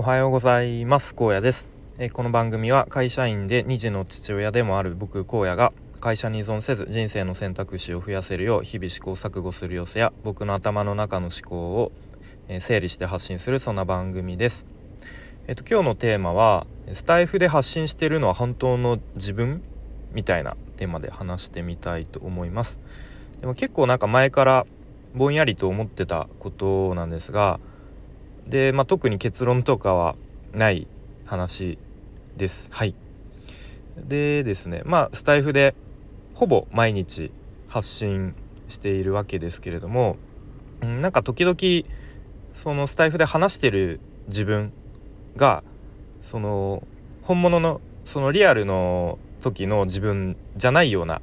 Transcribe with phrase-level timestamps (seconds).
[0.00, 1.14] おはようございます。
[1.14, 1.66] 荒野です。
[1.98, 11.92] えこの番組は会社員で2児の父親でもある僕荒野が会社に依存せず人生の選択肢を増やせるよう日々試行錯誤する様子や僕の頭の中の思考を
[12.48, 14.64] え整理して発信するそんな番組です。
[15.46, 19.62] えっと今日のテーマはスタイフで発信してるのは本当の自分？
[20.14, 22.80] みたいなテーマで話してみたいと思います。
[23.42, 24.66] でも結構なんか前から
[25.14, 27.60] ぼんやりと思ってたことなんですが
[28.50, 30.16] で、まあ、特に結論とかは
[30.52, 30.88] ない
[31.24, 31.78] 話
[32.36, 32.68] です。
[32.70, 32.94] はい
[33.96, 35.74] でですねまあスタイフで
[36.34, 37.30] ほぼ毎日
[37.68, 38.34] 発信
[38.68, 40.16] しているわけですけれども、
[40.80, 41.88] なんか時々
[42.54, 44.72] そのスタイフで話してる自分
[45.36, 45.62] が
[46.22, 46.82] その
[47.22, 51.20] 本物のそのリアルの時の自分じゃないような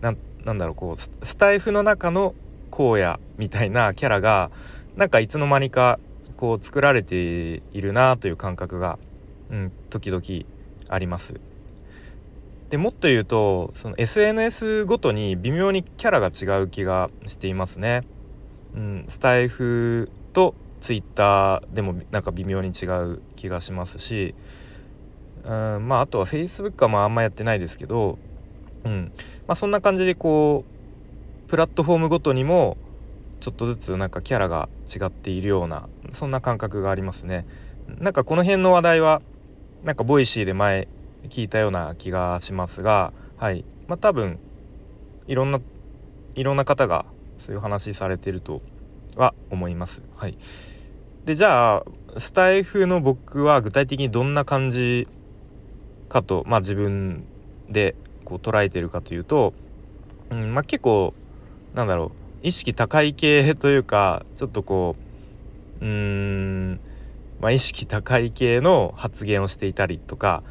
[0.00, 2.34] なんだろうこうスタイフの中の
[2.70, 4.50] 荒野みたいなキャラが
[4.96, 5.98] なんかいつの間にか
[6.40, 8.98] こう作られているなという感覚が、
[9.50, 10.22] うん、時々
[10.88, 11.34] あります。
[12.70, 18.04] でもっと言うとその SNS ごとに微妙にキャラが違う気がしていますね。
[18.74, 24.34] うん、スタイフとツイッターでもなんか微妙に違う気がしますし、
[25.44, 28.18] うん、まああとは Facebook はまああんまやってないですけど、
[28.84, 29.12] うん
[29.46, 32.78] まあ、そんな感じでこうプラットフォームごとにも
[33.40, 37.46] ちょっとずつなんかキャラが違っているようなそんな感覚がありますね。
[37.98, 39.22] なんかこの辺の話題は
[39.82, 40.88] なんかボイシーで前
[41.28, 43.64] 聞いたような気がしますがはい。
[43.88, 44.38] まあ多分
[45.26, 45.60] いろんな
[46.34, 47.06] いろんな方が
[47.38, 48.62] そういう話されてると
[49.16, 50.02] は思います。
[50.16, 50.36] はい。
[51.24, 51.84] でじゃあ
[52.18, 55.08] スタイフの僕は具体的にどんな感じ
[56.08, 57.24] かとまあ自分
[57.68, 59.54] でこう捉えてるかというと、
[60.30, 61.14] うんまあ、結構
[61.74, 62.29] なんだろう。
[62.42, 64.96] 意識高い系というかちょっとこ
[65.80, 66.80] ううーん
[67.40, 70.42] まあ意識高い系の発言をしていたりとか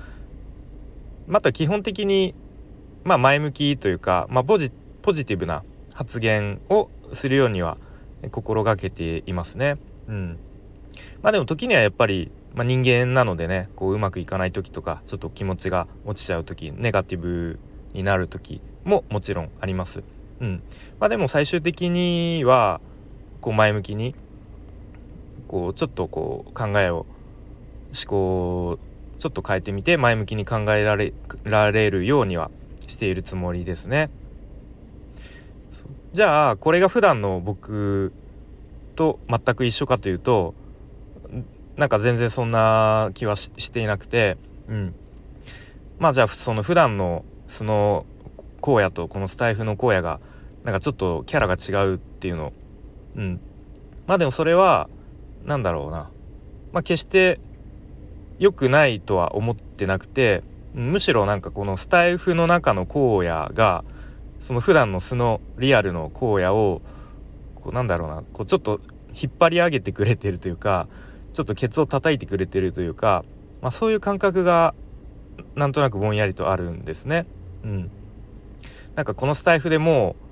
[1.28, 2.36] また基本的に
[3.04, 5.64] まあ前向きというか、まあ、ポジポジティブな
[5.94, 7.78] 発言をするようには
[8.32, 9.78] 心がけていますね。
[10.08, 10.38] うん、
[11.22, 17.60] まあでも時にはやっぱり、まあ、人間なのでねこううまくいかない時とかちょっと気持ちが落ちちゃう時ネガティブ
[17.94, 20.04] になる時ももちろんあります。
[20.42, 20.64] うん。
[21.00, 22.82] まあ、でも最終的には
[23.42, 24.16] こう前向きに
[25.48, 27.06] こうちょっとこう考えを
[27.94, 28.80] 思考を
[29.18, 31.14] ちょっと変えてみて前向きに考えられ
[31.44, 32.52] られるようには
[32.88, 34.10] しているつもりですね。
[36.12, 38.14] じゃあこれが普段の僕
[38.96, 40.56] と全く一緒かというと
[41.78, 44.96] なんか全然そんな気はしていなくて、うん、
[46.00, 48.06] まあじゃあその普段のその
[48.62, 50.20] 荒野とこのスタイフの荒野が
[50.64, 52.54] なんかちょっとキャラが違うっていうの。
[53.16, 53.40] うん。
[54.08, 54.90] まあでもそれは
[55.46, 56.10] 何だろうな。
[56.72, 57.40] まあ決して
[58.38, 60.44] 良くないとは思ってなくて
[60.74, 63.84] むしろなんかこのスタイフの中の荒野が
[64.40, 66.82] その普段の素のリアルの荒野を
[67.56, 68.24] こうなんだろうな。
[68.34, 70.88] こうちょっと引っ張り上げてくれてるというか
[71.34, 73.24] ちょっとケツを叩いてくれてるというか、
[73.62, 74.74] まあ、そういう感覚が
[75.56, 77.26] なんとなくぼんやりとあるんですね。
[77.64, 77.92] うん、
[78.96, 80.29] なんかこのスタイフでもう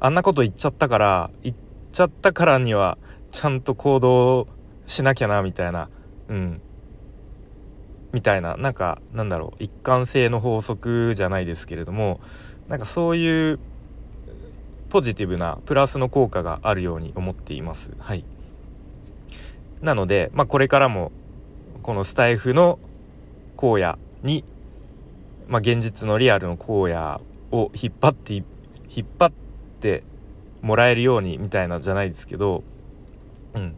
[0.00, 1.56] あんなこと言っちゃったから言っ
[1.92, 2.98] ちゃったからには
[3.32, 4.48] ちゃんと行動
[4.86, 5.88] しなきゃなみたいな。
[6.28, 6.60] うん。
[8.12, 8.56] みたいな。
[8.56, 9.62] なんかなんだろう。
[9.62, 12.20] 一貫性の法則じゃないですけれども
[12.68, 13.58] なんかそういう
[14.88, 17.92] ポジティブなプラスの効果があるように思っています。
[17.98, 18.24] はい、
[19.82, 21.12] なので、まあ、これからも
[21.82, 22.78] このスタイフの
[23.56, 24.44] 荒野に、
[25.46, 27.20] まあ、現実のリアルの荒野
[27.52, 28.44] を引っ張って引
[29.04, 29.39] っ張って
[29.80, 30.04] って
[30.60, 32.62] もらえるようにみたいなじゃないですけど
[33.54, 33.74] うん。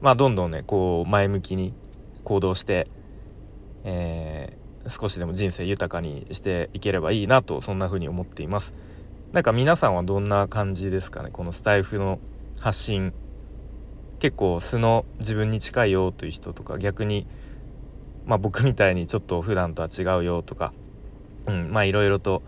[0.00, 1.74] まあどんどんねこう前向きに
[2.24, 2.88] 行動して、
[3.84, 8.74] えー、少しでも人生豊かにしていければいいなとそんな風に思っています。
[9.32, 12.18] なんか皆さんはどんな感じですかねこのスタイフの
[12.58, 13.12] 発信。
[14.18, 17.26] 結構素の自分に近いよという人とか逆に
[18.26, 20.72] まあ僕みたいにちょっと普段とは違うよとか
[21.46, 21.70] うん。
[21.72, 22.42] まあいろいろと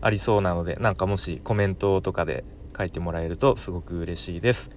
[0.00, 2.44] ありそうなのでなんかもしコメントとかで
[2.76, 4.70] 書いてもらえるとすごく嬉しいです。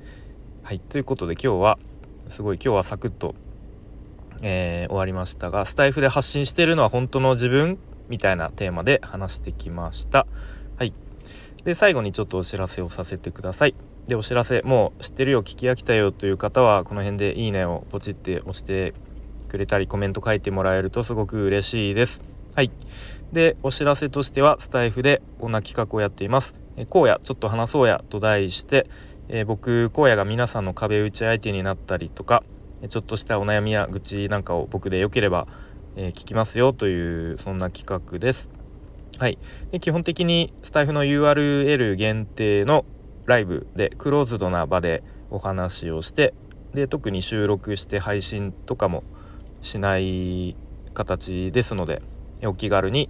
[0.63, 1.79] はいということで今日は
[2.29, 3.35] すごい今日はサクッと、
[4.41, 7.77] えー、終わりましたがスタイフで発信しているのは本当の自分
[8.09, 10.27] みたいなテーマで話してきました。
[10.77, 10.93] はい
[11.63, 13.75] で最後にちょっとお知らせをさせてください。
[14.07, 18.93] でお知らせもう知ってるよ聞き飽きたよという方はこの辺で「いいね」をポチって押して
[19.47, 22.32] くれたりコメント書いてもらえるとすごく嬉しいです。
[22.55, 22.71] はい。
[23.31, 28.87] でお知らせとしてはスタイフでこんな企画をやっています「え荒野ちょっと話そうや」と題して、
[29.27, 32.43] えー、僕荒野が皆さんの壁打ち相手になったりとか、
[32.89, 35.47] ちょっとしたお悩みや愚痴なんかを僕でよければ、
[35.95, 38.51] えー、聞きますよというそんな企画です。
[39.17, 39.39] はい、
[39.71, 42.85] で基本的にスタイフの URL 限定の
[43.25, 45.01] ライブでクローズドな場で
[45.31, 46.33] お話をして
[46.73, 49.03] で特に収録して配信とかも
[49.61, 50.55] しない
[50.93, 52.01] 形ですので
[52.47, 53.09] お気軽に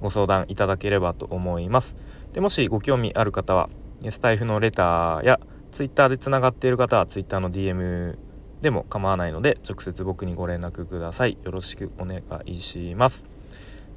[0.00, 1.96] ご相談いただければと思います。
[2.32, 3.68] でもしご興味ある方は
[4.08, 5.40] スタイフのレターや
[5.72, 8.16] Twitter でつながっている方は Twitter の DM
[8.62, 11.38] でも構わないので直接僕にご連絡ください。
[11.42, 13.26] よろしくお願いします。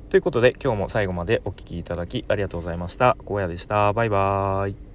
[0.09, 3.17] ということで今日も最後までお聴きいただきありがとうございました。
[3.25, 3.93] 荒野でした。
[3.93, 4.92] バイバーイ。